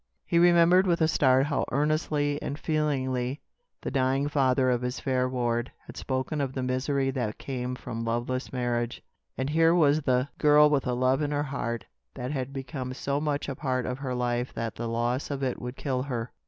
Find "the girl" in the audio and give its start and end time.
10.01-10.71